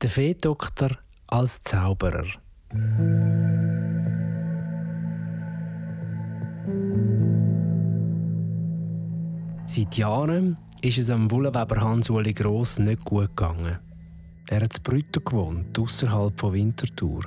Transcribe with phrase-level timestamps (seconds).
[0.00, 0.90] Der Feedoktor
[1.26, 2.24] als Zauberer.
[9.66, 13.80] Seit Jahren ist es am Wullenweber Hans-Uli Gross nicht gut gegangen.
[14.48, 17.24] Er hat in Brütter gewohnt, außerhalb von Winterthur.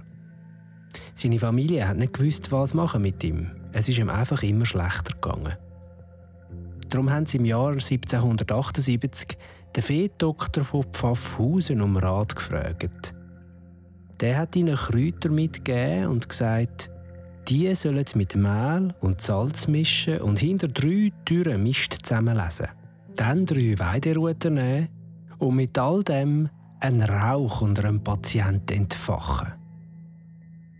[1.14, 3.52] Seine Familie hat nicht gewusst, was machen mit ihm.
[3.74, 5.58] Es ist ihm einfach immer schlechter gegangen.
[6.88, 9.38] Darum haben sie im Jahr 1778
[9.76, 13.16] den Feedoktor von Pfaffhausen um Rat gefragt.
[14.20, 16.90] Der hat ihnen Kräuter mitgegeben und gesagt,
[17.48, 22.68] die sollen sie mit Mehl und Salz mischen und hinter drei Türen Mist zusammenlesen.
[23.16, 24.90] Dann drei Weideruter nehmen
[25.40, 26.50] und mit all dem
[26.80, 29.54] einen Rauch unter einem Patienten entfachen.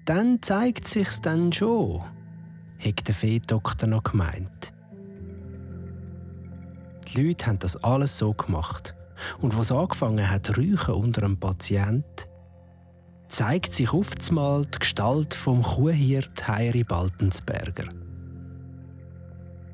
[0.06, 2.02] Dann zeigt sich's dann schon,
[2.80, 4.61] hat der Feedoktor noch gemeint.
[7.14, 8.96] Die Leute haben das alles so gemacht.
[9.40, 12.06] Und was angefangen hat, räuchen unter einem Patient,
[13.28, 17.86] zeigt sich oftmals die Gestalt vom Kuhhirt Heiri Baltensberger.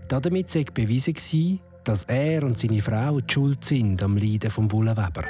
[0.07, 5.23] Damit sei bewiesen dass er und seine Frau die Schuld sind am Leiden vom Wullenweber.